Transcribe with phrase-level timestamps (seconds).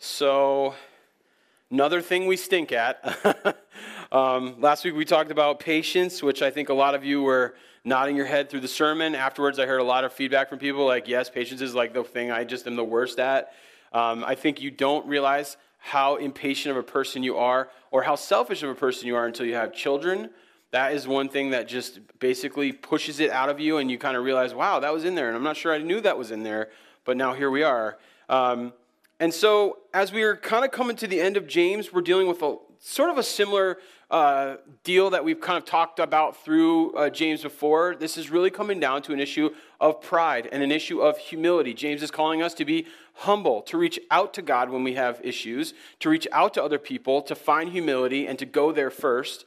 [0.00, 0.76] So,
[1.72, 3.02] another thing we stink at.
[4.12, 7.56] um, last week we talked about patience, which I think a lot of you were
[7.84, 9.16] nodding your head through the sermon.
[9.16, 12.04] Afterwards, I heard a lot of feedback from people like, yes, patience is like the
[12.04, 13.52] thing I just am the worst at.
[13.92, 18.14] Um, I think you don't realize how impatient of a person you are or how
[18.14, 20.30] selfish of a person you are until you have children.
[20.70, 24.16] That is one thing that just basically pushes it out of you, and you kind
[24.16, 26.30] of realize, wow, that was in there, and I'm not sure I knew that was
[26.30, 26.68] in there,
[27.04, 27.98] but now here we are.
[28.28, 28.72] Um,
[29.20, 32.28] and so, as we are kind of coming to the end of James, we're dealing
[32.28, 33.78] with a sort of a similar
[34.10, 37.96] uh, deal that we've kind of talked about through uh, James before.
[37.98, 39.50] This is really coming down to an issue
[39.80, 41.74] of pride and an issue of humility.
[41.74, 45.20] James is calling us to be humble, to reach out to God when we have
[45.24, 49.44] issues, to reach out to other people, to find humility, and to go there first.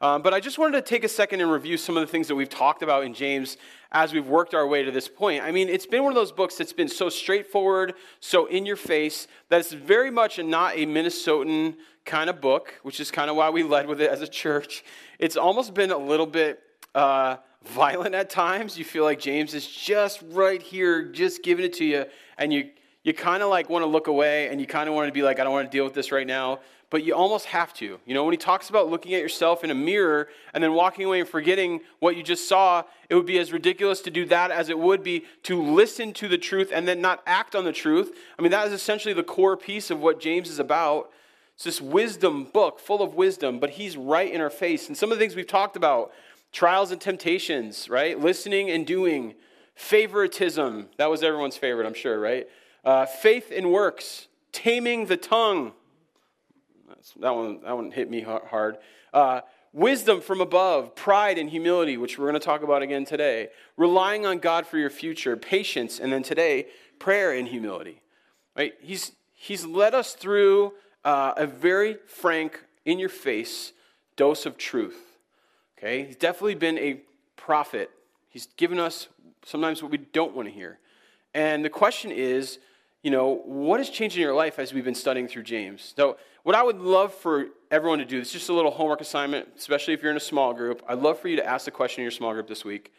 [0.00, 2.28] Um, but I just wanted to take a second and review some of the things
[2.28, 3.56] that we've talked about in James
[3.94, 5.42] as we've worked our way to this point.
[5.42, 8.76] I mean, it's been one of those books that's been so straightforward, so in your
[8.76, 13.36] face, that it's very much not a Minnesotan kind of book, which is kind of
[13.36, 14.84] why we led with it as a church.
[15.20, 16.60] It's almost been a little bit
[16.96, 18.76] uh, violent at times.
[18.76, 22.04] You feel like James is just right here, just giving it to you,
[22.36, 22.70] and you
[23.04, 25.22] you kind of like want to look away and you kind of want to be
[25.22, 26.58] like, I don't want to deal with this right now
[26.94, 27.98] but you almost have to.
[28.06, 31.04] You know, when he talks about looking at yourself in a mirror and then walking
[31.04, 34.52] away and forgetting what you just saw, it would be as ridiculous to do that
[34.52, 37.72] as it would be to listen to the truth and then not act on the
[37.72, 38.16] truth.
[38.38, 41.10] I mean, that is essentially the core piece of what James is about.
[41.56, 44.86] It's this wisdom book full of wisdom, but he's right in our face.
[44.86, 46.12] And some of the things we've talked about
[46.52, 48.20] trials and temptations, right?
[48.20, 49.34] Listening and doing,
[49.74, 50.90] favoritism.
[50.98, 52.46] That was everyone's favorite, I'm sure, right?
[52.84, 55.72] Uh, faith in works, taming the tongue
[57.20, 58.78] that one, that one hit me hard.
[59.12, 59.40] Uh,
[59.72, 63.48] wisdom from above, pride and humility, which we're going to talk about again today.
[63.76, 66.66] Relying on God for your future, patience, and then today,
[66.98, 68.00] prayer and humility.
[68.56, 68.74] Right?
[68.80, 70.72] He's, he's led us through
[71.04, 73.72] uh, a very frank, in your face
[74.16, 75.18] dose of truth.
[75.78, 76.04] Okay?
[76.04, 77.00] He's definitely been a
[77.36, 77.90] prophet.
[78.28, 79.08] He's given us
[79.44, 80.78] sometimes what we don't want to hear.
[81.34, 82.58] And the question is,
[83.04, 85.92] you know, what has changed in your life as we've been studying through James?
[85.94, 89.48] So, what I would love for everyone to do, it's just a little homework assignment,
[89.56, 90.82] especially if you're in a small group.
[90.88, 92.92] I'd love for you to ask the question in your small group this week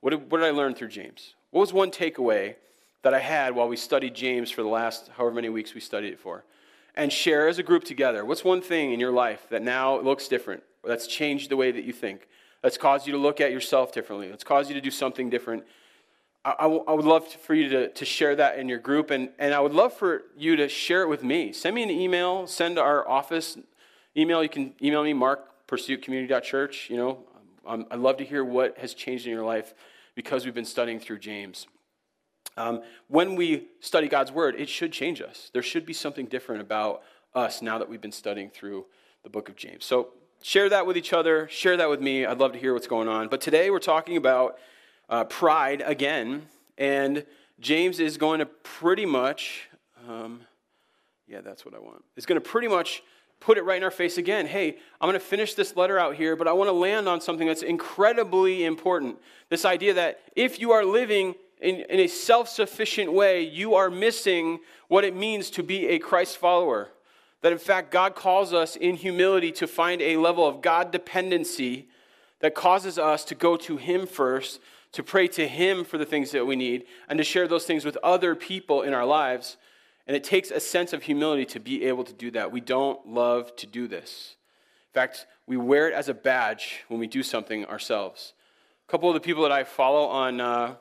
[0.00, 1.34] What did, what did I learn through James?
[1.50, 2.54] What was one takeaway
[3.02, 6.12] that I had while we studied James for the last however many weeks we studied
[6.12, 6.44] it for?
[6.94, 8.24] And share as a group together.
[8.24, 11.82] What's one thing in your life that now looks different, that's changed the way that
[11.82, 12.28] you think,
[12.62, 15.64] that's caused you to look at yourself differently, that's caused you to do something different?
[16.58, 19.54] I, I would love for you to, to share that in your group, and, and
[19.54, 21.52] I would love for you to share it with me.
[21.52, 23.58] Send me an email, send our office
[24.16, 24.42] email.
[24.42, 26.90] You can email me, mark, pursuitcommunity.church.
[26.90, 27.18] You know,
[27.66, 29.74] um, I'd love to hear what has changed in your life
[30.14, 31.66] because we've been studying through James.
[32.56, 35.50] Um, when we study God's Word, it should change us.
[35.52, 37.02] There should be something different about
[37.34, 38.86] us now that we've been studying through
[39.22, 39.84] the book of James.
[39.84, 40.08] So
[40.42, 42.24] share that with each other, share that with me.
[42.24, 43.28] I'd love to hear what's going on.
[43.28, 44.58] But today we're talking about
[45.08, 46.46] uh, pride again,
[46.76, 47.24] and
[47.60, 49.68] James is going to pretty much,
[50.08, 50.40] um,
[51.26, 52.04] yeah, that's what I want.
[52.16, 53.02] Is going to pretty much
[53.40, 54.46] put it right in our face again.
[54.46, 57.20] Hey, I'm going to finish this letter out here, but I want to land on
[57.20, 59.18] something that's incredibly important.
[59.48, 63.90] This idea that if you are living in, in a self sufficient way, you are
[63.90, 66.88] missing what it means to be a Christ follower.
[67.42, 71.88] That in fact, God calls us in humility to find a level of God dependency
[72.40, 74.60] that causes us to go to Him first
[74.92, 77.84] to pray to Him for the things that we need, and to share those things
[77.84, 79.56] with other people in our lives.
[80.06, 82.50] And it takes a sense of humility to be able to do that.
[82.50, 84.36] We don't love to do this.
[84.88, 88.32] In fact, we wear it as a badge when we do something ourselves.
[88.88, 90.76] A couple of the people that I follow on, uh,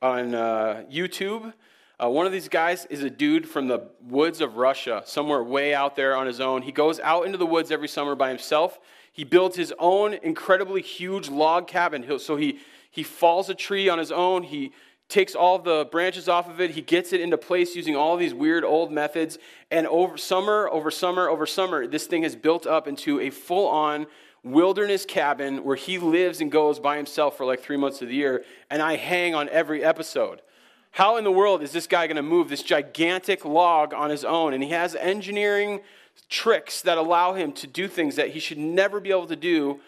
[0.00, 1.52] on uh, YouTube,
[2.00, 5.74] uh, one of these guys is a dude from the woods of Russia, somewhere way
[5.74, 6.62] out there on his own.
[6.62, 8.78] He goes out into the woods every summer by himself.
[9.12, 12.04] He builds his own incredibly huge log cabin.
[12.04, 12.60] He'll, so he,
[12.98, 14.42] he falls a tree on his own.
[14.42, 14.72] He
[15.08, 16.72] takes all the branches off of it.
[16.72, 19.38] He gets it into place using all these weird old methods.
[19.70, 23.68] And over summer, over summer, over summer, this thing has built up into a full
[23.68, 24.08] on
[24.42, 28.16] wilderness cabin where he lives and goes by himself for like three months of the
[28.16, 28.44] year.
[28.68, 30.42] And I hang on every episode.
[30.90, 34.24] How in the world is this guy going to move this gigantic log on his
[34.24, 34.54] own?
[34.54, 35.82] And he has engineering
[36.28, 39.78] tricks that allow him to do things that he should never be able to do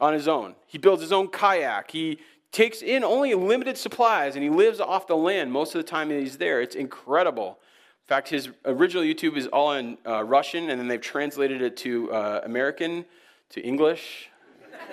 [0.00, 0.54] on his own.
[0.66, 1.92] He builds his own kayak.
[1.92, 2.18] He
[2.52, 6.10] takes in only limited supplies and he lives off the land most of the time
[6.10, 6.60] he's there.
[6.60, 7.58] It's incredible.
[8.04, 11.76] In fact, his original YouTube is all in uh, Russian and then they've translated it
[11.78, 13.04] to uh, American,
[13.50, 14.30] to English.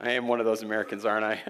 [0.00, 1.40] I am one of those Americans, aren't I?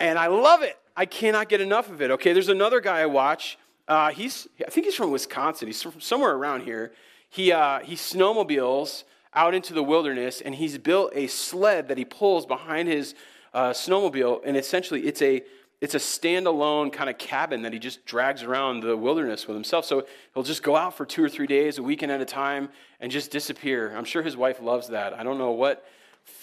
[0.00, 0.78] And I love it.
[0.96, 2.10] I cannot get enough of it.
[2.10, 3.58] Okay, there's another guy I watch.
[3.86, 5.68] Uh, he's, I think he's from Wisconsin.
[5.68, 6.92] He's from somewhere around here.
[7.28, 12.04] He, uh, he snowmobiles out into the wilderness, and he's built a sled that he
[12.04, 13.14] pulls behind his
[13.54, 15.42] uh, snowmobile, and essentially it's a
[15.80, 19.86] it's a standalone kind of cabin that he just drags around the wilderness with himself.
[19.86, 22.68] So he'll just go out for two or three days, a weekend at a time,
[23.00, 23.96] and just disappear.
[23.96, 25.14] I'm sure his wife loves that.
[25.14, 25.82] I don't know what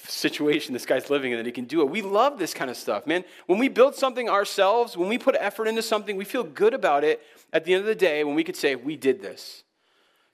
[0.08, 1.86] situation this guy's living in that he can do it.
[1.90, 3.24] We love this kind of stuff, man.
[3.46, 7.04] When we build something ourselves, when we put effort into something, we feel good about
[7.04, 7.22] it
[7.54, 9.64] at the end of the day when we could say, we did this.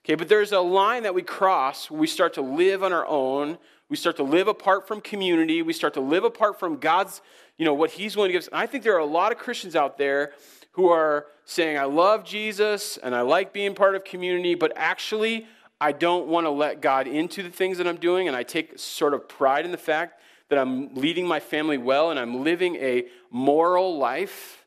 [0.04, 3.58] Okay, but there's a line that we cross we start to live on our own.
[3.88, 5.62] We start to live apart from community.
[5.62, 7.22] We start to live apart from God's
[7.56, 8.48] you know, what he's willing to give us.
[8.52, 10.32] I think there are a lot of Christians out there
[10.72, 15.46] who are saying, I love Jesus and I like being part of community, but actually,
[15.80, 18.78] I don't want to let God into the things that I'm doing, and I take
[18.78, 22.76] sort of pride in the fact that I'm leading my family well and I'm living
[22.76, 24.64] a moral life,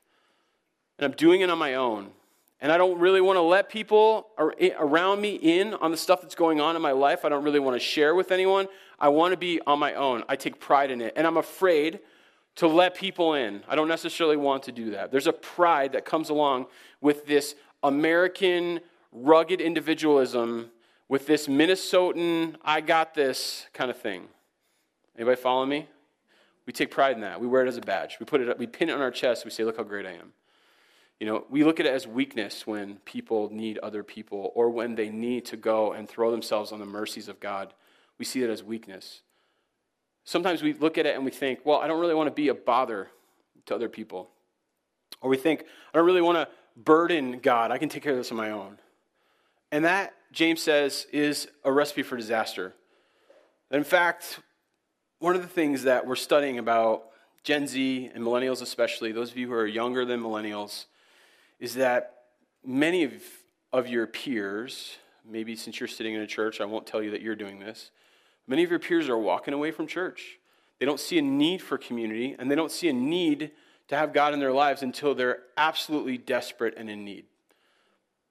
[0.97, 2.11] and I'm doing it on my own.
[2.59, 4.29] And I don't really want to let people
[4.79, 7.23] around me in on the stuff that's going on in my life.
[7.23, 8.67] I don't really want to share with anyone.
[8.97, 10.23] I want to be on my own.
[10.27, 11.13] I take pride in it.
[11.15, 11.99] And I'm afraid
[12.55, 13.61] to let people in.
[13.67, 15.11] I don't necessarily want to do that.
[15.11, 16.65] There's a pride that comes along
[16.99, 18.79] with this American
[19.11, 20.71] rugged individualism,
[21.07, 24.27] with this Minnesotan, I got this kind of thing.
[25.15, 25.87] Anybody follow me?
[26.65, 27.39] We take pride in that.
[27.39, 28.17] We wear it as a badge.
[28.19, 29.45] We put it up, we pin it on our chest.
[29.45, 30.33] We say, look how great I am.
[31.19, 34.95] You know, we look at it as weakness when people need other people or when
[34.95, 37.73] they need to go and throw themselves on the mercies of God.
[38.19, 39.21] We see it as weakness.
[40.23, 42.49] Sometimes we look at it and we think, well, I don't really want to be
[42.49, 43.09] a bother
[43.65, 44.29] to other people.
[45.21, 47.71] Or we think, I don't really want to burden God.
[47.71, 48.77] I can take care of this on my own.
[49.71, 52.73] And that, James says, is a recipe for disaster.
[53.71, 54.39] In fact,
[55.19, 57.05] one of the things that we're studying about
[57.43, 60.85] Gen Z and millennials, especially, those of you who are younger than millennials,
[61.59, 62.23] is that
[62.65, 63.13] many of,
[63.71, 67.21] of your peers, maybe since you're sitting in a church, I won't tell you that
[67.21, 67.91] you're doing this,
[68.47, 70.39] Many of your peers are walking away from church.
[70.79, 73.51] They don't see a need for community, and they don't see a need
[73.89, 77.25] to have God in their lives until they're absolutely desperate and in need.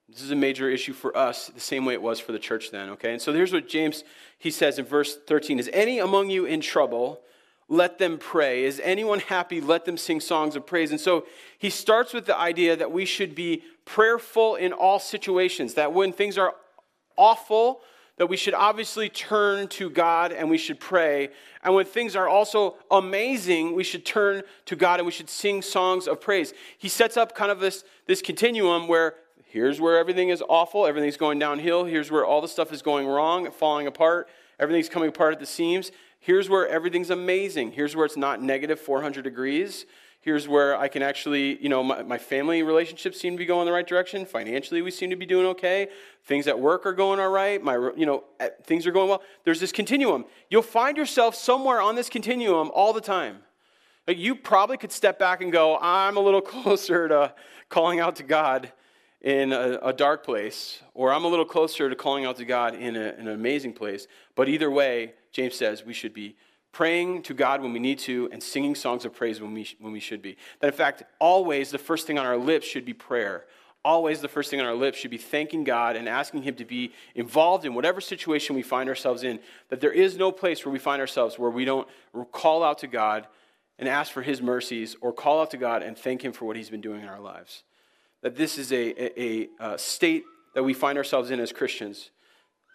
[0.09, 2.71] This is a major issue for us, the same way it was for the church
[2.71, 3.13] then, okay?
[3.13, 4.05] And so here's what James
[4.39, 7.21] he says in verse 13 is any among you in trouble,
[7.69, 8.65] let them pray.
[8.65, 9.61] Is anyone happy?
[9.61, 10.91] Let them sing songs of praise.
[10.91, 11.27] And so
[11.59, 16.13] he starts with the idea that we should be prayerful in all situations, that when
[16.13, 16.55] things are
[17.17, 17.81] awful,
[18.19, 21.29] that we should obviously turn to God and we should pray.
[21.63, 25.61] And when things are also amazing, we should turn to God and we should sing
[25.61, 26.55] songs of praise.
[26.79, 29.15] He sets up kind of this, this continuum where
[29.45, 33.07] here's where everything is awful, everything's going downhill, here's where all the stuff is going
[33.07, 34.29] wrong, falling apart,
[34.59, 35.93] everything's coming apart at the seams.
[36.27, 37.71] Here's where everything's amazing.
[37.71, 39.87] Here's where it's not negative 400 degrees.
[40.21, 43.65] Here's where I can actually, you know, my, my, family relationships seem to be going
[43.65, 44.27] the right direction.
[44.27, 45.87] Financially, we seem to be doing okay.
[46.25, 47.63] Things at work are going all right.
[47.63, 48.25] My, you know,
[48.65, 49.23] things are going well.
[49.45, 50.25] There's this continuum.
[50.51, 53.37] You'll find yourself somewhere on this continuum all the time.
[54.09, 57.35] Like you probably could step back and go, I'm a little closer to
[57.69, 58.73] calling out to God
[59.21, 62.75] in a, a dark place, or I'm a little closer to calling out to God
[62.75, 64.09] in, a, in an amazing place.
[64.35, 66.35] But either way, James says we should be
[66.73, 69.93] praying to God when we need to, and singing songs of praise when we, when
[69.93, 70.35] we should be.
[70.61, 73.45] That in fact, always the first thing on our lips should be prayer.
[73.85, 76.65] Always the first thing on our lips should be thanking God and asking Him to
[76.65, 79.39] be involved in whatever situation we find ourselves in.
[79.69, 81.87] That there is no place where we find ourselves where we don't
[82.33, 83.27] call out to God
[83.79, 86.57] and ask for His mercies or call out to God and thank Him for what
[86.57, 87.63] He's been doing in our lives.
[88.23, 92.11] That this is a, a, a uh, state that we find ourselves in as Christians.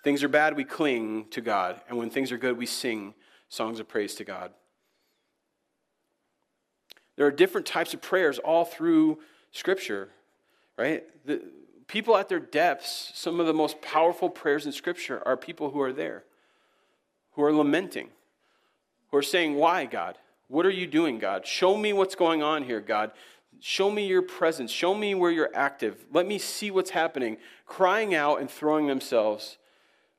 [0.04, 1.82] Things are bad, we cling to God.
[1.88, 3.14] And when things are good, we sing
[3.50, 4.52] songs of praise to God.
[7.18, 9.20] There are different types of prayers all through
[9.52, 10.10] Scripture,
[10.78, 11.04] right?
[11.26, 11.42] The,
[11.88, 15.82] people at their depths, some of the most powerful prayers in Scripture are people who
[15.82, 16.24] are there,
[17.34, 18.10] who are lamenting,
[19.12, 20.18] who are saying, Why, God?
[20.48, 21.46] What are you doing, God?
[21.46, 23.12] Show me what's going on here, God.
[23.60, 24.72] Show me your presence.
[24.72, 26.06] Show me where you're active.
[26.12, 27.38] Let me see what's happening.
[27.66, 29.58] Crying out and throwing themselves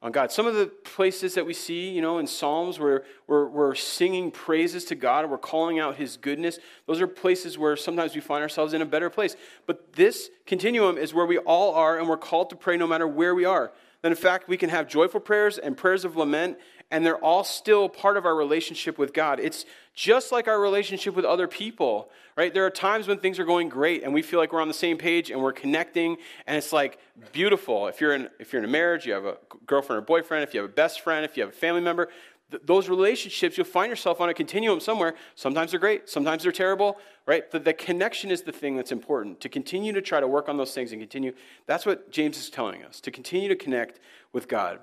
[0.03, 0.33] on God.
[0.33, 4.33] Some of the places that we see, you know, in Psalms where we're, we're singing
[4.33, 8.43] praises to God, we're calling out His goodness, those are places where sometimes we find
[8.43, 9.37] ourselves in a better place.
[9.67, 13.07] But this continuum is where we all are, and we're called to pray no matter
[13.07, 13.73] where we are.
[14.03, 16.59] Then, in fact, we can have joyful prayers and prayers of lament,
[16.93, 19.41] and they're all still part of our relationship with God.
[19.41, 22.53] It's just like our relationship with other people, right?
[22.53, 24.75] There are times when things are going great and we feel like we're on the
[24.75, 26.99] same page and we're connecting, and it's like
[27.33, 27.89] beautiful.
[27.89, 30.53] If you're in, if you're in a marriage, you have a girlfriend or boyfriend, if
[30.55, 32.11] you have a best friend, if you have a family member,
[32.51, 35.15] th- those relationships, you'll find yourself on a continuum somewhere.
[35.35, 37.51] Sometimes they're great, sometimes they're terrible, right?
[37.51, 39.41] The, the connection is the thing that's important.
[39.41, 41.33] To continue to try to work on those things and continue.
[41.67, 43.99] That's what James is telling us, to continue to connect
[44.35, 44.81] with God.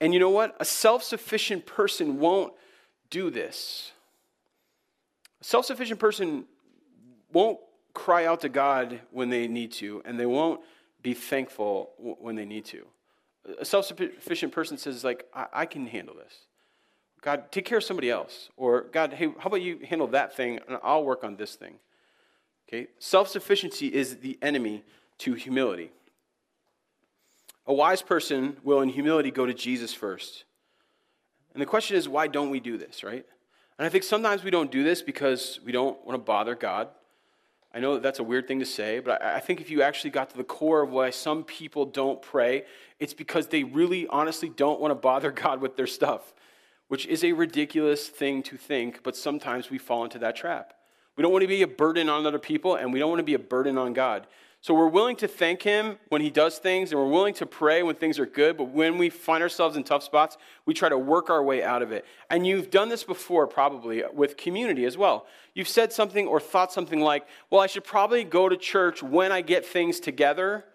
[0.00, 0.56] And you know what?
[0.60, 2.54] A self sufficient person won't
[3.10, 3.92] do this.
[5.40, 6.44] A self sufficient person
[7.32, 7.58] won't
[7.94, 10.60] cry out to God when they need to, and they won't
[11.02, 12.86] be thankful when they need to.
[13.58, 16.34] A self sufficient person says, like, I-, I can handle this.
[17.22, 18.48] God, take care of somebody else.
[18.56, 21.74] Or, God, hey, how about you handle that thing and I'll work on this thing?
[22.68, 22.88] Okay?
[22.98, 24.84] Self sufficiency is the enemy
[25.18, 25.90] to humility.
[27.70, 30.42] A wise person will, in humility, go to Jesus first.
[31.52, 33.24] And the question is, why don't we do this, right?
[33.78, 36.88] And I think sometimes we don't do this because we don't want to bother God.
[37.72, 40.10] I know that that's a weird thing to say, but I think if you actually
[40.10, 42.64] got to the core of why some people don't pray,
[42.98, 46.34] it's because they really honestly don't want to bother God with their stuff,
[46.88, 50.74] which is a ridiculous thing to think, but sometimes we fall into that trap.
[51.14, 53.24] We don't want to be a burden on other people, and we don't want to
[53.24, 54.26] be a burden on God.
[54.62, 57.82] So we're willing to thank Him when He does things, and we're willing to pray
[57.82, 60.36] when things are good, but when we find ourselves in tough spots,
[60.66, 62.04] we try to work our way out of it.
[62.28, 65.26] And you've done this before, probably, with community as well.
[65.54, 69.32] You've said something or thought something like, well, I should probably go to church when
[69.32, 70.66] I get things together,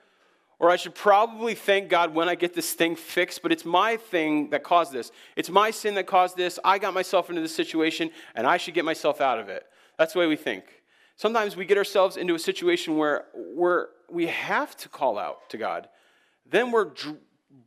[0.57, 3.97] or I should probably thank God when I get this thing fixed, but it's my
[3.97, 5.11] thing that caused this.
[5.35, 6.57] It's my sin that caused this.
[6.63, 9.63] I got myself into this situation, and I should get myself out of it.
[9.99, 10.63] That's the way we think.
[11.17, 15.57] Sometimes we get ourselves into a situation where we're, we have to call out to
[15.57, 15.87] God.
[16.49, 17.17] Then we're dr-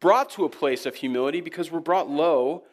[0.00, 2.64] brought to a place of humility because we're brought low.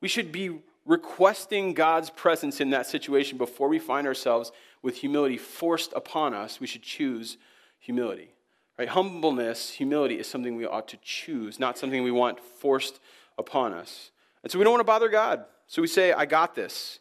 [0.00, 5.38] We should be requesting God's presence in that situation before we find ourselves with humility
[5.38, 6.60] forced upon us.
[6.60, 7.38] We should choose
[7.78, 8.30] humility.
[8.78, 8.88] Right?
[8.88, 13.00] Humbleness, humility is something we ought to choose, not something we want forced
[13.38, 14.10] upon us.
[14.42, 15.44] And so we don't want to bother God.
[15.66, 16.98] So we say, I got this.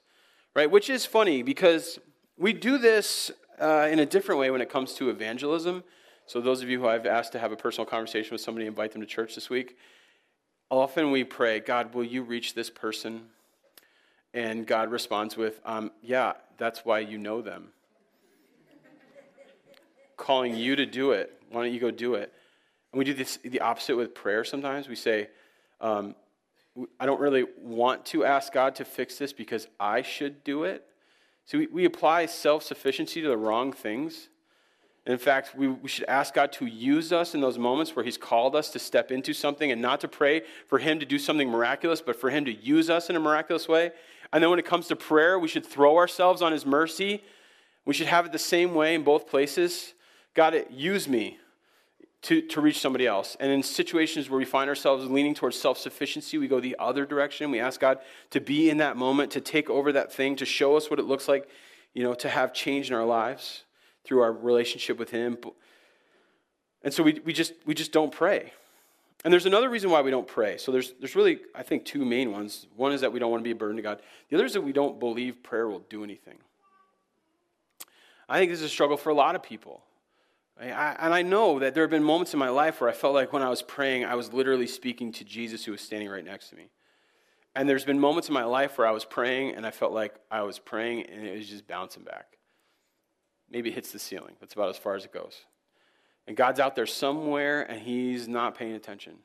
[0.55, 0.69] Right?
[0.69, 1.99] Which is funny because
[2.39, 5.84] we do this uh, in a different way when it comes to evangelism.
[6.25, 8.93] So, those of you who I've asked to have a personal conversation with somebody, invite
[8.93, 9.77] them to church this week.
[10.72, 13.24] Often we pray, God, will you reach this person?
[14.34, 17.69] And God responds with, um, Yeah, that's why you know them.
[20.15, 21.41] Calling you to do it.
[21.50, 22.31] Why don't you go do it?
[22.93, 24.88] And we do this, the opposite with prayer sometimes.
[24.88, 25.29] We say,
[25.81, 26.15] um,
[27.00, 30.86] I don't really want to ask God to fix this because I should do it.
[31.49, 34.29] See, we, we apply self sufficiency to the wrong things.
[35.07, 38.17] In fact, we, we should ask God to use us in those moments where He's
[38.17, 41.49] called us to step into something and not to pray for Him to do something
[41.49, 43.91] miraculous, but for Him to use us in a miraculous way.
[44.31, 47.23] And then when it comes to prayer, we should throw ourselves on His mercy.
[47.83, 49.95] We should have it the same way in both places.
[50.35, 51.39] God, use me
[52.23, 53.38] to, to reach somebody else.
[53.39, 57.05] And in situations where we find ourselves leaning towards self sufficiency, we go the other
[57.05, 57.51] direction.
[57.51, 57.99] We ask God
[58.31, 61.05] to be in that moment, to take over that thing, to show us what it
[61.05, 61.47] looks like,
[61.93, 63.63] you know, to have change in our lives
[64.03, 65.38] through our relationship with Him.
[66.83, 68.53] And so we, we, just, we just don't pray.
[69.23, 70.57] And there's another reason why we don't pray.
[70.57, 72.67] So there's, there's really, I think, two main ones.
[72.77, 74.53] One is that we don't want to be a burden to God, the other is
[74.53, 76.38] that we don't believe prayer will do anything.
[78.27, 79.81] I think this is a struggle for a lot of people.
[80.59, 83.13] I, and I know that there have been moments in my life where I felt
[83.13, 86.23] like when I was praying, I was literally speaking to Jesus who was standing right
[86.23, 86.69] next to me.
[87.55, 90.15] And there's been moments in my life where I was praying and I felt like
[90.29, 92.37] I was praying and it was just bouncing back.
[93.49, 94.35] Maybe it hits the ceiling.
[94.39, 95.45] That's about as far as it goes.
[96.27, 99.15] And God's out there somewhere and He's not paying attention.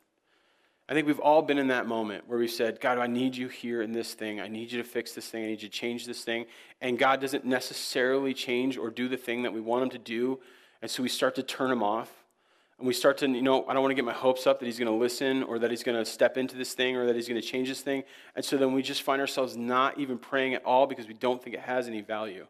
[0.89, 3.49] I think we've all been in that moment where we've said, God, I need you
[3.49, 4.41] here in this thing.
[4.41, 5.45] I need you to fix this thing.
[5.45, 6.47] I need you to change this thing.
[6.81, 10.41] And God doesn't necessarily change or do the thing that we want Him to do
[10.85, 12.13] and so we start to turn him off.
[12.77, 14.67] And we start to, you know, I don't want to get my hopes up that
[14.67, 17.17] he's going to listen or that he's going to step into this thing or that
[17.17, 18.05] he's going to change this thing.
[18.37, 21.43] And so then we just find ourselves not even praying at all because we don't
[21.43, 22.47] think it has any value.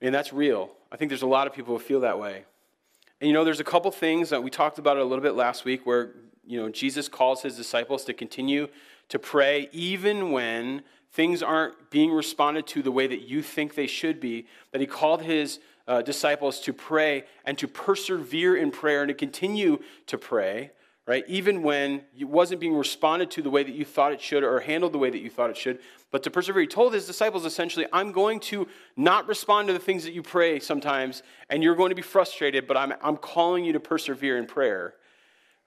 [0.00, 0.70] And that's real.
[0.90, 2.46] I think there's a lot of people who feel that way.
[3.20, 5.66] And you know, there's a couple things that we talked about a little bit last
[5.66, 6.12] week where,
[6.46, 8.68] you know, Jesus calls his disciples to continue
[9.10, 13.86] to pray even when things aren't being responded to the way that you think they
[13.86, 14.46] should be.
[14.72, 19.14] That he called his uh, disciples to pray and to persevere in prayer and to
[19.14, 20.70] continue to pray,
[21.06, 21.24] right?
[21.28, 24.60] Even when it wasn't being responded to the way that you thought it should or
[24.60, 25.78] handled the way that you thought it should,
[26.10, 26.62] but to persevere.
[26.62, 30.22] He told his disciples essentially, I'm going to not respond to the things that you
[30.22, 34.38] pray sometimes, and you're going to be frustrated, but I'm, I'm calling you to persevere
[34.38, 34.94] in prayer,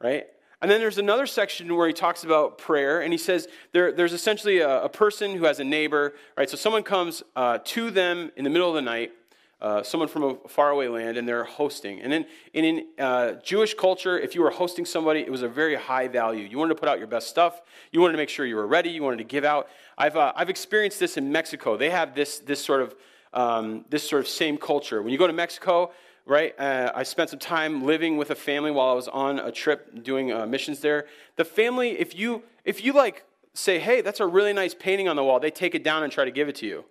[0.02, 0.26] right?
[0.62, 4.14] And then there's another section where he talks about prayer, and he says there, there's
[4.14, 6.50] essentially a, a, person who has a neighbor, right?
[6.50, 9.12] So someone comes uh, to them in the middle of the night,
[9.60, 12.00] uh, someone from a faraway land, and they're hosting.
[12.02, 15.76] And in, in uh, Jewish culture, if you were hosting somebody, it was a very
[15.76, 16.46] high value.
[16.46, 17.64] You wanted to put out your best stuff.
[17.92, 18.90] You wanted to make sure you were ready.
[18.90, 19.68] You wanted to give out.
[19.98, 21.76] I've, uh, I've experienced this in Mexico.
[21.76, 22.96] They have this, this, sort of,
[23.34, 25.02] um, this sort of same culture.
[25.02, 25.92] When you go to Mexico,
[26.28, 29.52] right, uh, I spent some time living with a family while I was on a
[29.52, 31.08] trip doing uh, missions there.
[31.36, 33.24] The family, if you, if you like
[33.56, 36.14] say, hey, that's a really nice painting on the wall, they take it down and
[36.14, 36.86] try to give it to you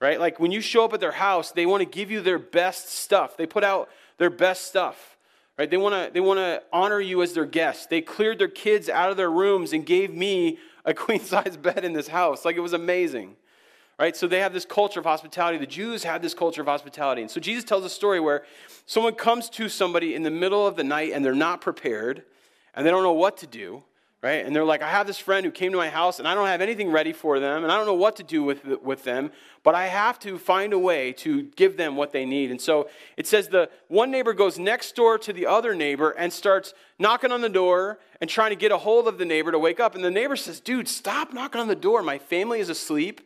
[0.00, 0.20] right?
[0.20, 2.88] Like when you show up at their house, they want to give you their best
[2.88, 3.36] stuff.
[3.36, 3.88] They put out
[4.18, 5.16] their best stuff,
[5.58, 5.70] right?
[5.70, 7.90] They want to they want to honor you as their guest.
[7.90, 11.84] They cleared their kids out of their rooms and gave me a queen size bed
[11.84, 12.44] in this house.
[12.44, 13.36] Like it was amazing.
[13.98, 14.14] Right?
[14.14, 15.56] So they have this culture of hospitality.
[15.56, 17.22] The Jews had this culture of hospitality.
[17.22, 18.44] And so Jesus tells a story where
[18.84, 22.22] someone comes to somebody in the middle of the night and they're not prepared
[22.74, 23.82] and they don't know what to do
[24.26, 24.44] right?
[24.44, 26.48] And they're like, I have this friend who came to my house and I don't
[26.48, 29.30] have anything ready for them and I don't know what to do with, with them,
[29.62, 32.50] but I have to find a way to give them what they need.
[32.50, 36.32] And so it says the one neighbor goes next door to the other neighbor and
[36.32, 39.60] starts knocking on the door and trying to get a hold of the neighbor to
[39.60, 39.94] wake up.
[39.94, 42.02] And the neighbor says, Dude, stop knocking on the door.
[42.02, 43.20] My family is asleep,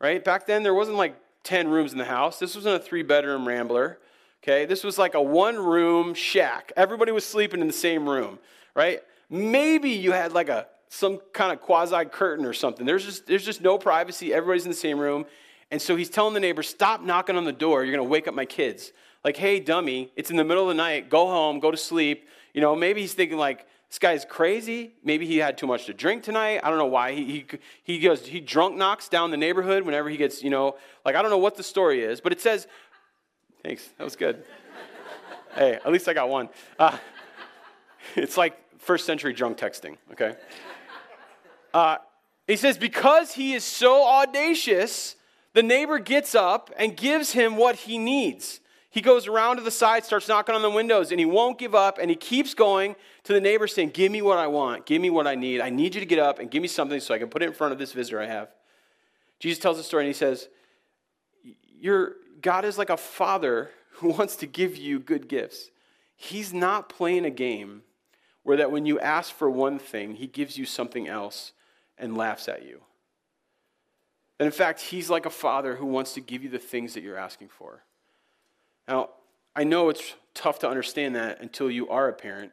[0.00, 0.24] right?
[0.24, 2.40] Back then, there wasn't like 10 rooms in the house.
[2.40, 4.00] This wasn't a three bedroom rambler.
[4.42, 6.72] Okay, this was like a one room shack.
[6.76, 8.40] Everybody was sleeping in the same room,
[8.74, 9.02] right?
[9.32, 12.84] Maybe you had like a some kind of quasi curtain or something.
[12.84, 14.32] There's just there's just no privacy.
[14.32, 15.24] Everybody's in the same room.
[15.70, 17.82] And so he's telling the neighbor, "Stop knocking on the door.
[17.82, 18.92] You're going to wake up my kids."
[19.24, 21.08] Like, "Hey, dummy, it's in the middle of the night.
[21.08, 24.92] Go home, go to sleep." You know, maybe he's thinking like, "This guy's crazy.
[25.02, 26.60] Maybe he had too much to drink tonight.
[26.62, 27.14] I don't know why.
[27.14, 27.46] He he
[27.84, 31.22] he goes he drunk knocks down the neighborhood whenever he gets, you know, like I
[31.22, 32.66] don't know what the story is, but it says
[33.62, 33.88] Thanks.
[33.96, 34.44] That was good.
[35.54, 36.48] hey, at least I got one.
[36.78, 36.98] Uh,
[38.16, 40.34] it's like first century drunk texting, okay?
[41.74, 41.96] Uh,
[42.46, 45.16] he says, because he is so audacious,
[45.54, 48.60] the neighbor gets up and gives him what he needs.
[48.90, 51.74] He goes around to the side, starts knocking on the windows, and he won't give
[51.74, 55.00] up, and he keeps going to the neighbor saying, Give me what I want, give
[55.00, 55.62] me what I need.
[55.62, 57.46] I need you to get up and give me something so I can put it
[57.46, 58.50] in front of this visitor I have.
[59.40, 60.50] Jesus tells the story and he says,
[61.80, 65.70] Your God is like a father who wants to give you good gifts.
[66.16, 67.80] He's not playing a game
[68.42, 71.52] where that when you ask for one thing, he gives you something else
[71.96, 72.82] and laughs at you.
[74.38, 77.02] And in fact, he's like a father who wants to give you the things that
[77.02, 77.84] you're asking for.
[78.88, 79.10] Now,
[79.54, 82.52] I know it's tough to understand that until you are a parent,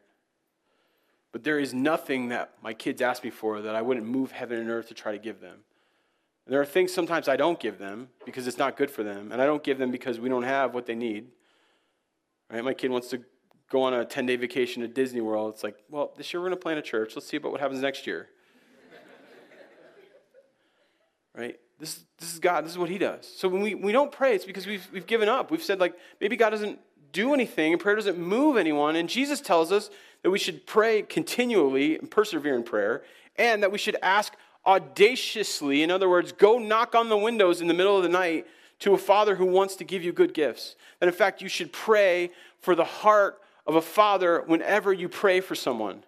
[1.32, 4.60] but there is nothing that my kids ask me for that I wouldn't move heaven
[4.60, 5.58] and earth to try to give them.
[6.46, 9.32] And there are things sometimes I don't give them because it's not good for them,
[9.32, 11.28] and I don't give them because we don't have what they need.
[12.52, 12.64] Right?
[12.64, 13.22] My kid wants to
[13.70, 15.54] go on a 10 day vacation to Disney World.
[15.54, 17.16] It's like, well, this year we're going to plant a church.
[17.16, 18.28] Let's see about what happens next year.
[21.36, 21.60] right?
[21.80, 22.66] This, this is God.
[22.66, 23.32] This is what He does.
[23.38, 25.52] So when we, we don't pray, it's because we've, we've given up.
[25.52, 26.80] We've said, like, maybe God doesn't
[27.12, 28.96] do anything and prayer doesn't move anyone.
[28.96, 29.90] And Jesus tells us
[30.24, 33.04] that we should pray continually and persevere in prayer
[33.38, 34.34] and that we should ask
[34.66, 35.82] audaciously.
[35.82, 38.46] In other words, go knock on the windows in the middle of the night
[38.80, 40.76] to a father who wants to give you good gifts.
[41.00, 45.42] That in fact, you should pray for the heart of a father whenever you pray
[45.42, 46.04] for someone.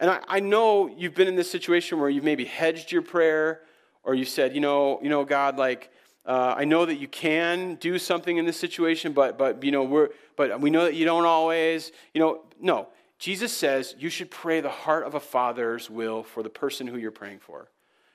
[0.00, 3.60] And I, I know you've been in this situation where you've maybe hedged your prayer
[4.02, 5.90] or you said, you know, you know, God, like,
[6.24, 9.82] uh, I know that you can do something in this situation, but, but, you know,
[9.82, 12.88] we're, but we know that you don't always, you know, no.
[13.18, 16.96] Jesus says you should pray the heart of a father's will for the person who
[16.96, 17.68] you're praying for.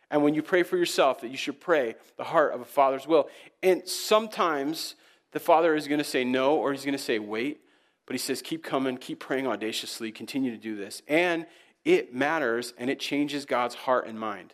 [0.09, 3.07] And when you pray for yourself, that you should pray the heart of a father's
[3.07, 3.29] will.
[3.61, 4.95] And sometimes
[5.31, 7.61] the father is going to say no, or he's going to say wait.
[8.07, 11.03] But he says, keep coming, keep praying audaciously, continue to do this.
[11.07, 11.45] And
[11.85, 14.53] it matters and it changes God's heart and mind.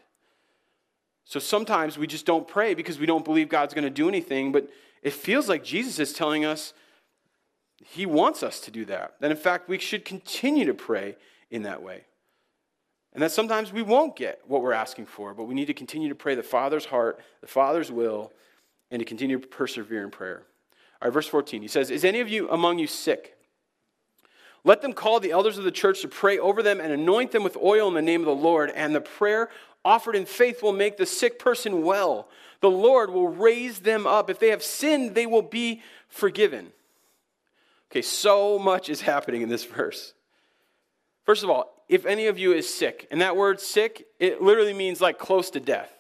[1.24, 4.52] So sometimes we just don't pray because we don't believe God's going to do anything,
[4.52, 4.70] but
[5.02, 6.74] it feels like Jesus is telling us
[7.86, 9.16] he wants us to do that.
[9.20, 11.16] That in fact, we should continue to pray
[11.50, 12.06] in that way.
[13.14, 16.10] And that sometimes we won't get what we're asking for, but we need to continue
[16.10, 18.34] to pray the Father's heart, the Father's will,
[18.90, 20.44] and to continue to persevere in prayer.
[21.02, 23.38] All right, verse 14, he says, Is any of you among you sick?
[24.64, 27.44] Let them call the elders of the church to pray over them and anoint them
[27.44, 28.72] with oil in the name of the Lord.
[28.72, 29.50] And the prayer
[29.84, 32.30] offered in faith will make the sick person well.
[32.62, 34.30] The Lord will raise them up.
[34.30, 36.72] If they have sinned, they will be forgiven.
[37.92, 40.14] Okay, so much is happening in this verse.
[41.26, 44.74] First of all, if any of you is sick, and that word sick, it literally
[44.74, 45.92] means like close to death.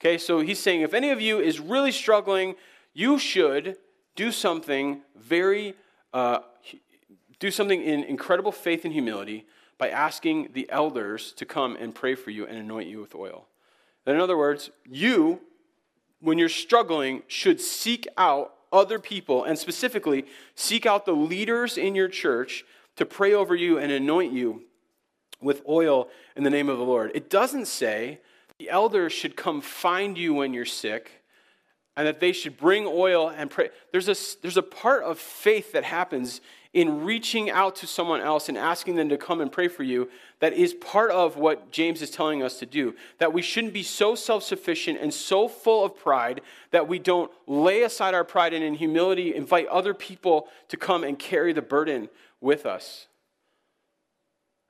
[0.00, 2.54] Okay, so he's saying if any of you is really struggling,
[2.94, 3.76] you should
[4.14, 5.74] do something very
[6.12, 6.40] uh,
[7.42, 9.44] do something in incredible faith and humility
[9.76, 13.48] by asking the elders to come and pray for you and anoint you with oil.
[14.06, 15.40] in other words, you,
[16.20, 20.24] when you're struggling, should seek out other people, and specifically,
[20.54, 24.62] seek out the leaders in your church to pray over you and anoint you
[25.40, 27.10] with oil in the name of the Lord.
[27.12, 28.20] It doesn't say
[28.58, 31.21] the elders should come find you when you're sick
[31.96, 33.70] and that they should bring oil and pray.
[33.90, 36.40] There's a, there's a part of faith that happens
[36.72, 40.08] in reaching out to someone else and asking them to come and pray for you
[40.40, 42.94] that is part of what James is telling us to do.
[43.18, 47.30] That we shouldn't be so self sufficient and so full of pride that we don't
[47.46, 51.62] lay aside our pride and in humility invite other people to come and carry the
[51.62, 52.08] burden
[52.40, 53.06] with us.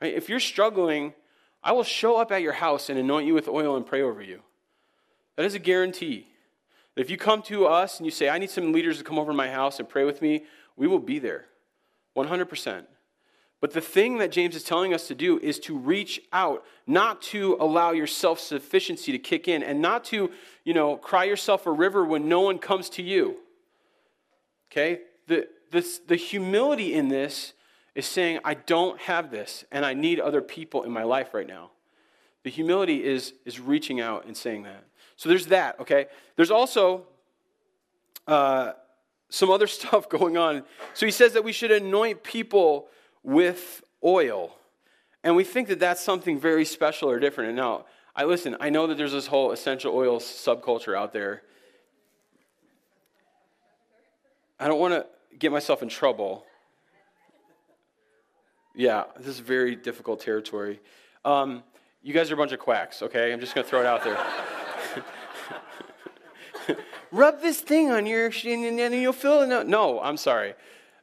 [0.00, 0.14] Right?
[0.14, 1.14] If you're struggling,
[1.62, 4.20] I will show up at your house and anoint you with oil and pray over
[4.20, 4.42] you.
[5.36, 6.26] That is a guarantee.
[6.96, 9.32] If you come to us and you say, I need some leaders to come over
[9.32, 10.44] to my house and pray with me,
[10.76, 11.46] we will be there.
[12.16, 12.84] 100%.
[13.60, 17.22] But the thing that James is telling us to do is to reach out, not
[17.22, 20.32] to allow your self sufficiency to kick in, and not to,
[20.64, 23.36] you know, cry yourself a river when no one comes to you.
[24.70, 25.02] Okay?
[25.28, 27.52] The, this, the humility in this
[27.94, 31.46] is saying, I don't have this, and I need other people in my life right
[31.46, 31.70] now.
[32.42, 34.84] The humility is, is reaching out and saying that.
[35.22, 36.06] So there's that, okay?
[36.34, 37.04] There's also
[38.26, 38.72] uh,
[39.28, 40.64] some other stuff going on.
[40.94, 42.88] So he says that we should anoint people
[43.22, 44.56] with oil.
[45.22, 47.50] And we think that that's something very special or different.
[47.50, 47.84] And now,
[48.16, 51.44] I listen, I know that there's this whole essential oil subculture out there.
[54.58, 55.06] I don't want to
[55.38, 56.44] get myself in trouble.
[58.74, 60.80] Yeah, this is very difficult territory.
[61.24, 61.62] Um,
[62.02, 63.32] you guys are a bunch of quacks, okay?
[63.32, 64.18] I'm just going to throw it out there.
[67.12, 69.68] Rub this thing on your and you'll feel it.
[69.68, 70.54] No, I'm sorry.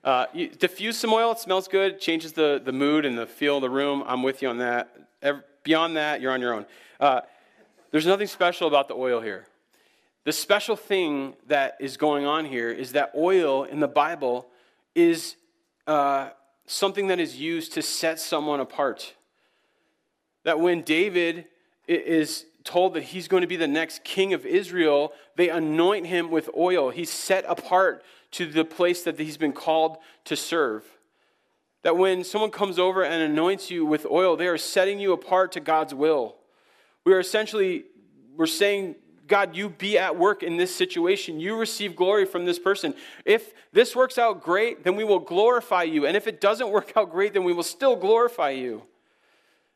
[0.03, 0.25] Uh,
[0.57, 3.69] diffuse some oil, it smells good, changes the, the mood and the feel of the
[3.69, 4.03] room.
[4.07, 4.95] I'm with you on that.
[5.21, 6.65] Every, beyond that, you're on your own.
[6.99, 7.21] Uh,
[7.91, 9.45] there's nothing special about the oil here.
[10.23, 14.47] The special thing that is going on here is that oil in the Bible
[14.95, 15.35] is
[15.85, 16.29] uh,
[16.65, 19.13] something that is used to set someone apart.
[20.43, 21.45] That when David
[21.87, 26.29] is told that he's going to be the next king of Israel, they anoint him
[26.29, 26.91] with oil.
[26.91, 30.84] He's set apart to the place that he's been called to serve.
[31.82, 35.51] That when someone comes over and anoints you with oil, they are setting you apart
[35.53, 36.36] to God's will.
[37.05, 37.86] We are essentially,
[38.38, 41.39] we're saying, God, you be at work in this situation.
[41.39, 42.93] You receive glory from this person.
[43.25, 46.05] If this works out great, then we will glorify you.
[46.05, 48.84] And if it doesn't work out great, then we will still glorify you.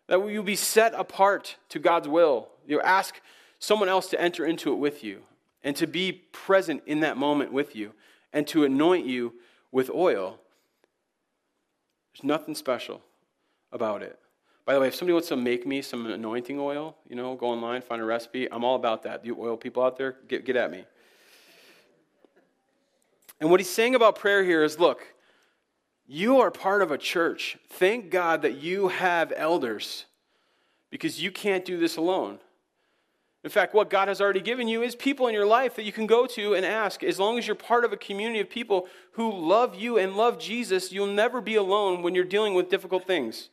[0.07, 2.49] That will be set apart to God's will.
[2.65, 3.21] You ask
[3.59, 5.21] someone else to enter into it with you
[5.63, 7.93] and to be present in that moment with you
[8.33, 9.33] and to anoint you
[9.71, 10.39] with oil.
[12.13, 13.01] There's nothing special
[13.71, 14.19] about it.
[14.65, 17.47] By the way, if somebody wants to make me some anointing oil, you know, go
[17.47, 18.49] online, find a recipe.
[18.51, 19.25] I'm all about that.
[19.25, 20.85] You oil people out there, get, get at me.
[23.41, 25.05] And what he's saying about prayer here is look,
[26.05, 27.57] you are part of a church.
[27.69, 30.05] Thank God that you have elders
[30.89, 32.39] because you can't do this alone.
[33.43, 35.91] In fact, what God has already given you is people in your life that you
[35.91, 37.03] can go to and ask.
[37.03, 40.39] As long as you're part of a community of people who love you and love
[40.39, 43.49] Jesus, you'll never be alone when you're dealing with difficult things.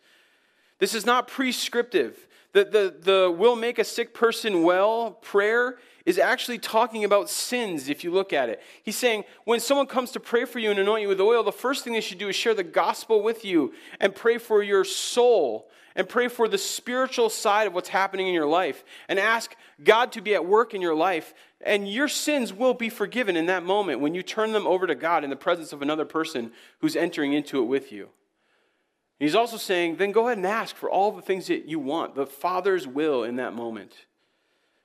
[0.79, 2.29] This is not prescriptive.
[2.53, 7.89] The, the, the will make a sick person well prayer is actually talking about sins
[7.89, 8.63] if you look at it.
[8.83, 11.53] He's saying when someone comes to pray for you and anoint you with oil, the
[11.53, 14.85] first thing they should do is share the gospel with you and pray for your
[14.85, 19.55] soul and pray for the spiritual side of what's happening in your life and ask
[19.83, 21.35] God to be at work in your life.
[21.61, 24.95] And your sins will be forgiven in that moment when you turn them over to
[24.95, 28.09] God in the presence of another person who's entering into it with you.
[29.19, 32.15] He's also saying, then go ahead and ask for all the things that you want,
[32.15, 34.07] the Father's will in that moment.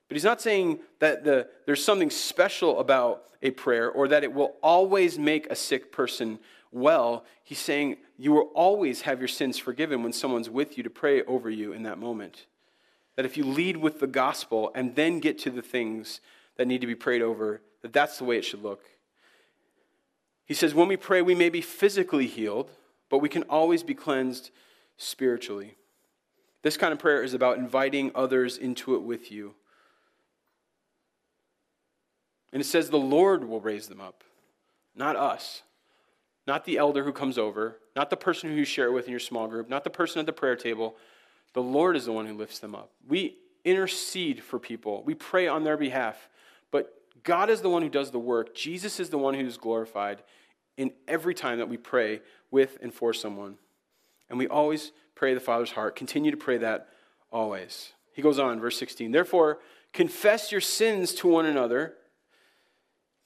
[0.07, 4.33] But he's not saying that the, there's something special about a prayer or that it
[4.33, 6.39] will always make a sick person
[6.71, 7.25] well.
[7.43, 11.23] He's saying you will always have your sins forgiven when someone's with you to pray
[11.23, 12.45] over you in that moment.
[13.15, 16.21] That if you lead with the gospel and then get to the things
[16.57, 18.83] that need to be prayed over, that that's the way it should look.
[20.45, 22.69] He says, when we pray, we may be physically healed,
[23.09, 24.51] but we can always be cleansed
[24.97, 25.75] spiritually.
[26.61, 29.55] This kind of prayer is about inviting others into it with you.
[32.55, 34.23] And it says the Lord will raise them up,
[34.95, 35.63] not us.
[36.47, 39.11] Not the elder who comes over, not the person who you share it with in
[39.11, 40.95] your small group, not the person at the prayer table.
[41.51, 42.91] The Lord is the one who lifts them up.
[43.05, 46.29] We intercede for people, we pray on their behalf,
[46.71, 48.55] but God is the one who does the work.
[48.55, 50.23] Jesus is the one who's glorified
[50.77, 53.57] in every time that we pray with and for someone.
[54.29, 55.97] And we always pray the Father's heart.
[55.97, 56.87] Continue to pray that
[57.33, 57.91] always.
[58.13, 59.11] He goes on, verse 16.
[59.11, 59.59] Therefore,
[59.91, 61.95] confess your sins to one another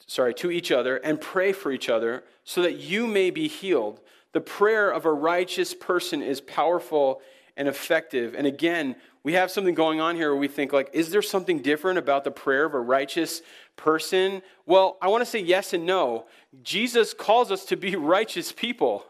[0.08, 4.00] sorry, to each other and pray for each other so that you may be healed.
[4.32, 7.22] The prayer of a righteous person is powerful
[7.58, 8.36] and effective.
[8.36, 11.62] And again, we have something going on here where we think like is there something
[11.62, 13.42] different about the prayer of a righteous
[13.76, 14.42] person?
[14.66, 16.26] Well, I want to say yes and no.
[16.64, 19.06] Jesus calls us to be righteous people.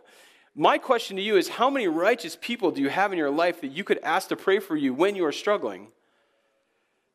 [0.56, 3.62] My question to you is how many righteous people do you have in your life
[3.62, 5.88] that you could ask to pray for you when you are struggling?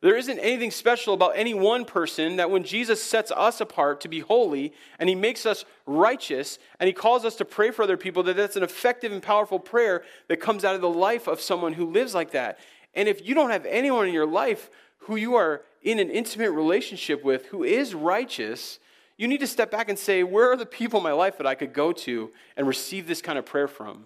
[0.05, 4.09] There isn't anything special about any one person that when Jesus sets us apart to
[4.09, 7.97] be holy and he makes us righteous and he calls us to pray for other
[7.97, 11.41] people, that that's an effective and powerful prayer that comes out of the life of
[11.41, 12.59] someone who lives like that.
[12.93, 16.51] And if you don't have anyone in your life who you are in an intimate
[16.51, 18.81] relationship with who is righteous,
[19.17, 21.47] you need to step back and say, where are the people in my life that
[21.47, 24.05] I could go to and receive this kind of prayer from?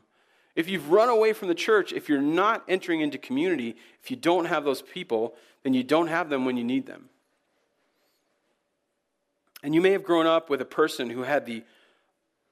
[0.59, 4.16] If you've run away from the church, if you're not entering into community, if you
[4.16, 7.11] don't have those people, then you don't have them when you need them.
[9.62, 11.62] And you may have grown up with a person who had the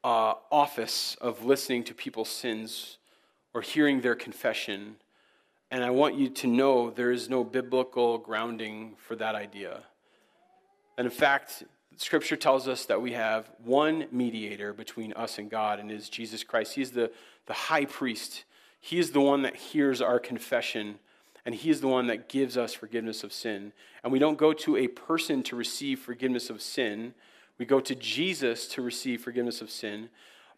[0.04, 2.98] uh, office of listening to people's sins
[3.52, 4.98] or hearing their confession.
[5.72, 9.82] And I want you to know there is no biblical grounding for that idea.
[10.96, 11.64] And in fact,
[11.96, 16.44] Scripture tells us that we have one mediator between us and God, and is Jesus
[16.44, 16.74] Christ.
[16.74, 17.10] He is the,
[17.46, 18.44] the high priest.
[18.80, 20.98] He is the one that hears our confession
[21.46, 23.72] and He is the one that gives us forgiveness of sin.
[24.02, 27.14] And we don't go to a person to receive forgiveness of sin,
[27.56, 30.10] we go to Jesus to receive forgiveness of sin.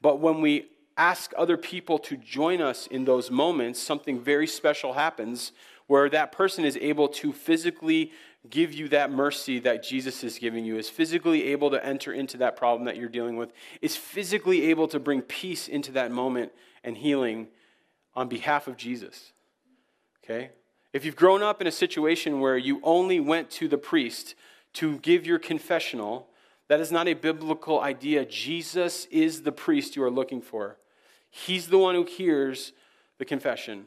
[0.02, 4.94] But when we ask other people to join us in those moments, something very special
[4.94, 5.52] happens
[5.86, 8.10] where that person is able to physically
[8.50, 12.36] give you that mercy that Jesus is giving you, is physically able to enter into
[12.38, 16.50] that problem that you're dealing with, is physically able to bring peace into that moment
[16.84, 17.48] and healing
[18.14, 19.32] on behalf of Jesus.
[20.24, 20.50] Okay?
[20.92, 24.34] If you've grown up in a situation where you only went to the priest
[24.74, 26.28] to give your confessional,
[26.68, 28.24] that is not a biblical idea.
[28.24, 30.76] Jesus is the priest you are looking for.
[31.30, 32.72] He's the one who hears
[33.18, 33.86] the confession.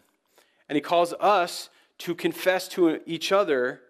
[0.70, 3.82] And he calls us to confess to each other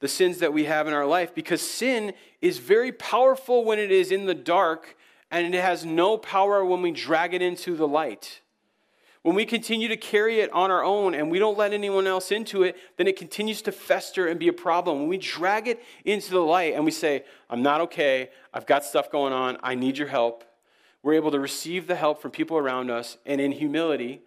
[0.00, 3.90] the sins that we have in our life because sin is very powerful when it
[3.90, 4.96] is in the dark
[5.32, 8.42] and it has no power when we drag it into the light.
[9.22, 12.30] When we continue to carry it on our own and we don't let anyone else
[12.30, 14.98] into it, then it continues to fester and be a problem.
[14.98, 18.84] When we drag it into the light and we say, I'm not okay, I've got
[18.84, 20.44] stuff going on, I need your help,
[21.02, 24.22] we're able to receive the help from people around us and in humility,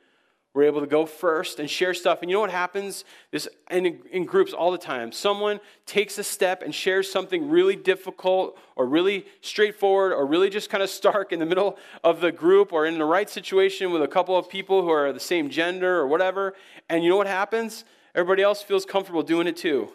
[0.55, 2.21] we're able to go first and share stuff.
[2.21, 3.03] And you know what happens?
[3.29, 5.11] This in, in groups all the time.
[5.11, 10.69] Someone takes a step and shares something really difficult or really straightforward or really just
[10.69, 14.01] kind of stark in the middle of the group or in the right situation with
[14.01, 16.55] a couple of people who are the same gender or whatever.
[16.89, 17.83] And you know what happens?
[18.15, 19.89] Everybody else feels comfortable doing it too.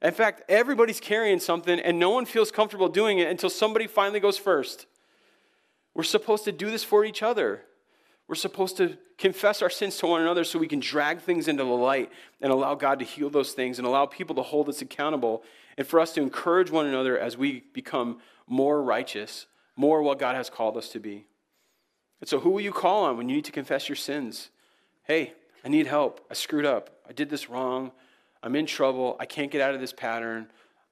[0.00, 4.18] In fact, everybody's carrying something and no one feels comfortable doing it until somebody finally
[4.18, 4.86] goes first.
[5.92, 7.64] We're supposed to do this for each other.
[8.30, 11.64] We're supposed to confess our sins to one another so we can drag things into
[11.64, 14.80] the light and allow God to heal those things and allow people to hold us
[14.80, 15.42] accountable
[15.76, 20.36] and for us to encourage one another as we become more righteous, more what God
[20.36, 21.26] has called us to be.
[22.20, 24.50] And so, who will you call on when you need to confess your sins?
[25.02, 26.24] Hey, I need help.
[26.30, 27.00] I screwed up.
[27.08, 27.90] I did this wrong.
[28.44, 29.16] I'm in trouble.
[29.18, 30.46] I can't get out of this pattern.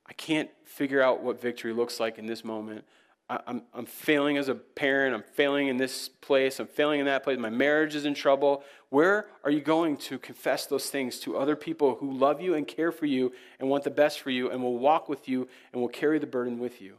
[0.09, 2.85] I can't figure out what victory looks like in this moment.
[3.31, 5.15] I'm, I'm failing as a parent.
[5.15, 6.61] I'm failing in this place.
[6.61, 7.39] I'm failing in that place.
[7.39, 8.63] My marriage is in trouble.
[8.89, 12.67] Where are you going to confess those things to other people who love you and
[12.67, 15.83] care for you and want the best for you and will walk with you and
[15.83, 16.95] will carry the burden with you?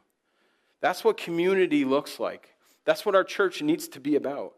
[0.81, 2.53] That's what community looks like.
[2.85, 4.53] That's what our church needs to be about.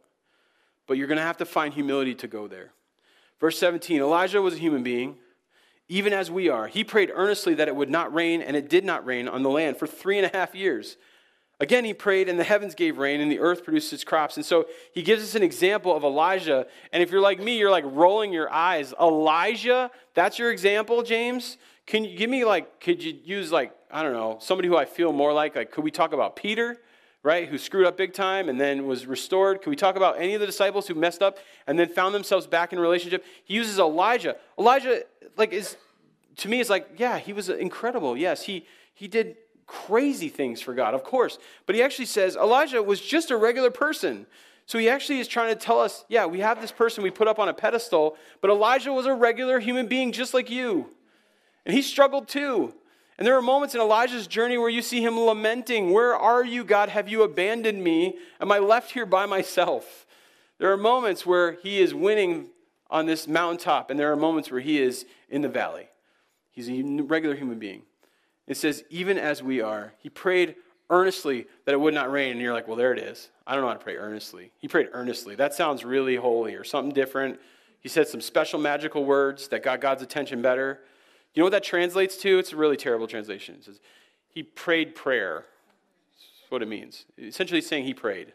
[0.87, 2.73] But you're going to have to find humility to go there.
[3.39, 5.15] Verse 17 Elijah was a human being,
[5.87, 6.67] even as we are.
[6.67, 9.49] He prayed earnestly that it would not rain, and it did not rain on the
[9.49, 10.97] land for three and a half years.
[11.61, 14.35] Again, he prayed, and the heavens gave rain, and the earth produced its crops.
[14.35, 16.65] And so he gives us an example of Elijah.
[16.91, 18.95] And if you're like me, you're like rolling your eyes.
[18.99, 21.57] Elijah, that's your example, James?
[21.85, 24.85] Can you give me, like, could you use, like, I don't know, somebody who I
[24.85, 25.55] feel more like?
[25.55, 26.77] Like, could we talk about Peter,
[27.21, 29.61] right, who screwed up big time and then was restored?
[29.61, 32.47] Could we talk about any of the disciples who messed up and then found themselves
[32.47, 33.23] back in relationship?
[33.43, 34.35] He uses Elijah.
[34.57, 35.03] Elijah,
[35.37, 35.77] like, is,
[36.37, 38.17] to me, is like, yeah, he was incredible.
[38.17, 39.37] Yes, he, he did
[39.71, 41.39] crazy things for God, of course.
[41.65, 44.25] But he actually says Elijah was just a regular person.
[44.65, 47.27] So he actually is trying to tell us yeah, we have this person we put
[47.27, 50.89] up on a pedestal, but Elijah was a regular human being just like you.
[51.65, 52.73] And he struggled too.
[53.17, 56.63] And there are moments in Elijah's journey where you see him lamenting, Where are you,
[56.63, 56.89] God?
[56.89, 58.17] Have you abandoned me?
[58.41, 60.05] Am I left here by myself?
[60.57, 62.49] There are moments where he is winning
[62.89, 65.87] on this mountaintop, and there are moments where he is in the valley.
[66.51, 67.83] He's a regular human being.
[68.51, 69.93] It says, even as we are.
[69.99, 70.55] He prayed
[70.89, 72.33] earnestly that it would not rain.
[72.33, 73.29] And you're like, well, there it is.
[73.47, 74.51] I don't know how to pray earnestly.
[74.59, 75.35] He prayed earnestly.
[75.35, 77.39] That sounds really holy or something different.
[77.79, 80.81] He said some special magical words that got God's attention better.
[81.33, 82.39] You know what that translates to?
[82.39, 83.55] It's a really terrible translation.
[83.55, 83.79] It says,
[84.27, 85.45] he prayed prayer.
[86.11, 87.05] That's what it means.
[87.17, 88.33] Essentially saying he prayed.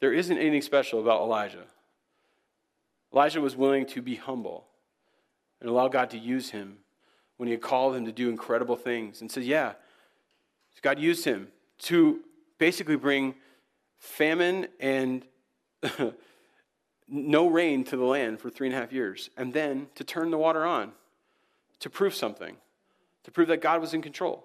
[0.00, 1.64] There isn't anything special about Elijah.
[3.12, 4.66] Elijah was willing to be humble
[5.60, 6.78] and allow God to use him
[7.40, 9.22] when he had called him to do incredible things.
[9.22, 9.72] And said, yeah,
[10.82, 11.48] God used him
[11.78, 12.20] to
[12.58, 13.34] basically bring
[13.98, 15.24] famine and
[17.08, 20.30] no rain to the land for three and a half years, and then to turn
[20.30, 20.92] the water on
[21.78, 22.56] to prove something,
[23.24, 24.44] to prove that God was in control.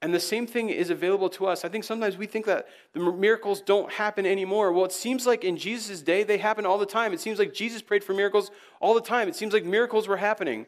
[0.00, 1.66] And the same thing is available to us.
[1.66, 4.72] I think sometimes we think that the miracles don't happen anymore.
[4.72, 7.12] Well, it seems like in Jesus' day, they happen all the time.
[7.12, 9.28] It seems like Jesus prayed for miracles all the time.
[9.28, 10.64] It seems like miracles were happening.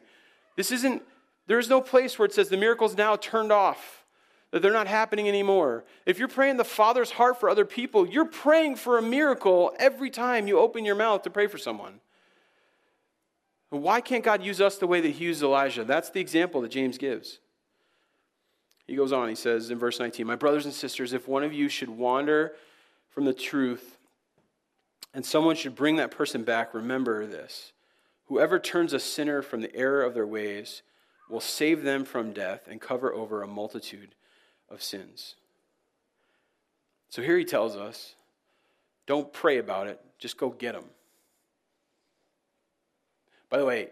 [0.55, 1.01] This isn't,
[1.47, 4.05] there's no place where it says the miracle's now turned off,
[4.51, 5.85] that they're not happening anymore.
[6.05, 10.09] If you're praying the Father's heart for other people, you're praying for a miracle every
[10.09, 11.99] time you open your mouth to pray for someone.
[13.69, 15.83] Why can't God use us the way that he used Elijah?
[15.83, 17.39] That's the example that James gives.
[18.87, 21.53] He goes on, he says in verse 19, My brothers and sisters, if one of
[21.53, 22.53] you should wander
[23.09, 23.97] from the truth
[25.13, 27.73] and someone should bring that person back, remember this.
[28.27, 30.83] Whoever turns a sinner from the error of their ways
[31.29, 34.15] will save them from death and cover over a multitude
[34.69, 35.35] of sins.
[37.09, 38.15] So here he tells us
[39.07, 40.85] don't pray about it, just go get them.
[43.49, 43.89] By the way,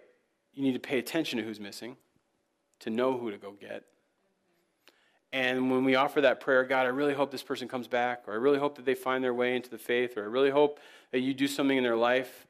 [0.54, 1.98] you need to pay attention to who's missing,
[2.80, 3.84] to know who to go get.
[5.32, 8.34] And when we offer that prayer, God, I really hope this person comes back, or
[8.34, 10.80] I really hope that they find their way into the faith, or I really hope
[11.12, 12.46] that you do something in their life,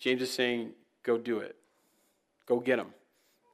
[0.00, 0.72] James is saying,
[1.04, 1.54] go do it.
[2.46, 2.92] Go get them.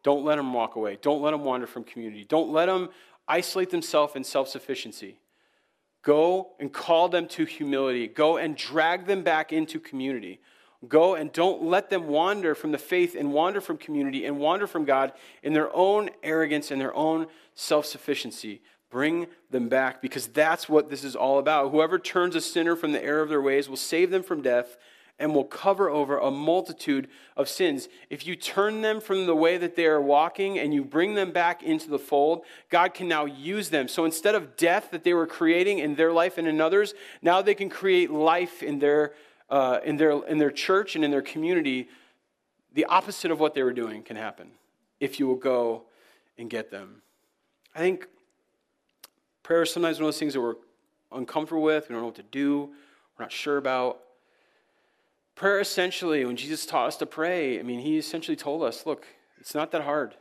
[0.02, 0.98] Don't let them walk away.
[1.00, 2.24] Don't let them wander from community.
[2.24, 2.88] Don't let them
[3.26, 5.18] isolate themselves in self sufficiency.
[6.02, 8.06] Go and call them to humility.
[8.06, 10.40] Go and drag them back into community.
[10.87, 14.68] Go and don't let them wander from the faith and wander from community and wander
[14.68, 18.62] from God in their own arrogance and their own self sufficiency.
[18.90, 21.72] Bring them back because that's what this is all about.
[21.72, 24.76] Whoever turns a sinner from the error of their ways will save them from death
[25.18, 27.88] and will cover over a multitude of sins.
[28.09, 31.33] If you turn them from the way that they are walking and you bring them
[31.33, 33.88] back into the fold, God can now use them.
[33.88, 37.42] So instead of death that they were creating in their life and in others, now
[37.42, 39.12] they can create life in their
[39.50, 41.88] uh, in, their, in their church and in their community,
[42.74, 44.50] the opposite of what they were doing can happen
[45.00, 45.85] if you will go
[46.37, 47.02] and get them.
[47.74, 48.07] I think
[49.42, 50.57] prayer is sometimes one of those things that we're
[51.12, 52.70] uncomfortable with, we don't know what to do,
[53.18, 54.00] we're not sure about.
[55.38, 59.07] Prayer essentially, when Jesus taught us to pray, I mean, he essentially told us, look,
[59.38, 60.14] it's not that hard.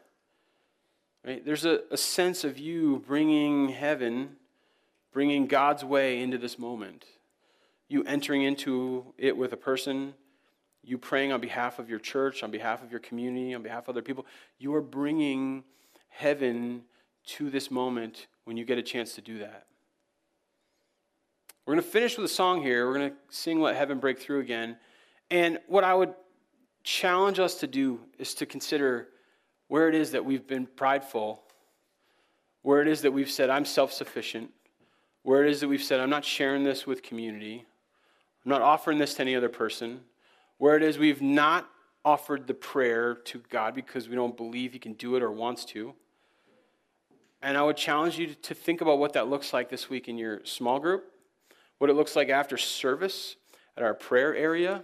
[1.25, 1.43] Right?
[1.43, 4.37] There's a, a sense of you bringing heaven,
[5.11, 7.03] bringing God's way into this moment
[7.89, 10.13] you entering into it with a person,
[10.83, 13.89] you praying on behalf of your church, on behalf of your community, on behalf of
[13.89, 14.25] other people,
[14.59, 15.63] you are bringing
[16.09, 16.83] heaven
[17.25, 19.67] to this moment when you get a chance to do that.
[21.65, 22.87] We're going to finish with a song here.
[22.87, 24.77] We're going to sing Let Heaven Break Through again.
[25.29, 26.13] And what I would
[26.83, 29.09] challenge us to do is to consider
[29.67, 31.43] where it is that we've been prideful,
[32.61, 34.51] where it is that we've said, I'm self sufficient,
[35.23, 37.65] where it is that we've said, I'm not sharing this with community,
[38.45, 40.01] I'm not offering this to any other person.
[40.59, 41.69] Where it is we've not
[42.03, 45.65] offered the prayer to God because we don't believe He can do it or wants
[45.65, 45.93] to.
[47.41, 50.17] And I would challenge you to think about what that looks like this week in
[50.17, 51.11] your small group,
[51.77, 53.35] what it looks like after service
[53.75, 54.83] at our prayer area,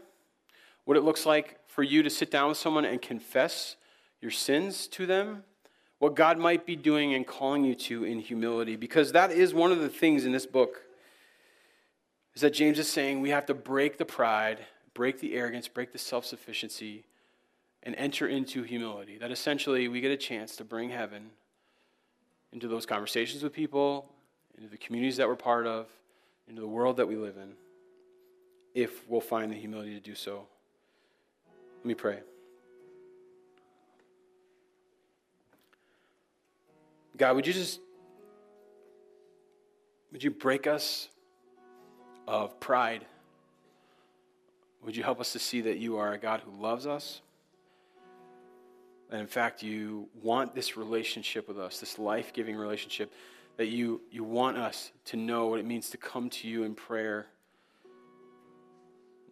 [0.85, 3.75] what it looks like for you to sit down with someone and confess
[4.21, 5.43] your sins to them,
[5.99, 9.71] what God might be doing and calling you to in humility, because that is one
[9.71, 10.81] of the things in this book
[12.35, 14.59] is that James is saying we have to break the pride,
[14.93, 17.05] break the arrogance, break the self sufficiency,
[17.83, 19.17] and enter into humility.
[19.17, 21.29] That essentially we get a chance to bring heaven
[22.51, 24.09] into those conversations with people,
[24.57, 25.87] into the communities that we're part of,
[26.47, 27.53] into the world that we live in,
[28.73, 30.47] if we'll find the humility to do so.
[31.83, 32.19] Let me pray.
[37.17, 37.79] God, would you just
[40.11, 41.09] would you break us
[42.27, 43.05] of pride.
[44.83, 47.21] Would you help us to see that you are a God who loves us?
[49.09, 53.13] And in fact, you want this relationship with us, this life giving relationship,
[53.57, 56.73] that you, you want us to know what it means to come to you in
[56.73, 57.27] prayer.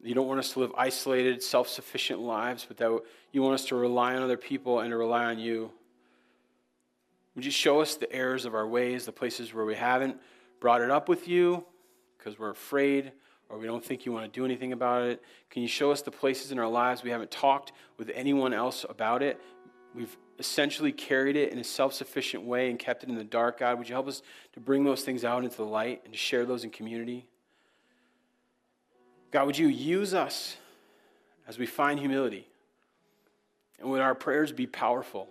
[0.04, 3.00] You don't want us to live isolated, self sufficient lives, but that
[3.32, 5.72] you want us to rely on other people and to rely on you.
[7.36, 10.18] Would you show us the errors of our ways, the places where we haven't
[10.60, 11.64] brought it up with you
[12.18, 13.12] because we're afraid
[13.48, 15.24] or we don't think you want to do anything about it?
[15.50, 18.86] Can you show us the places in our lives we haven't talked with anyone else
[18.90, 19.40] about it?
[19.94, 23.60] We've essentially carried it in a self sufficient way and kept it in the dark,
[23.60, 23.78] God.
[23.78, 24.22] Would you help us
[24.54, 27.28] to bring those things out into the light and to share those in community?
[29.32, 30.58] God, would you use us
[31.48, 32.48] as we find humility?
[33.80, 35.28] And would our prayers be powerful?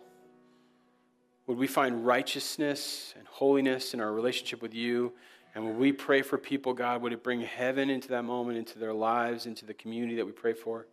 [1.47, 5.13] Would we find righteousness and holiness in our relationship with you?
[5.55, 8.79] And when we pray for people, God, would it bring heaven into that moment, into
[8.79, 10.87] their lives, into the community that we pray for?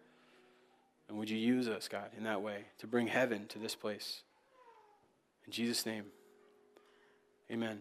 [1.07, 4.23] And would you use us, God, in that way to bring heaven to this place?
[5.45, 6.05] In Jesus' name,
[7.49, 7.79] amen.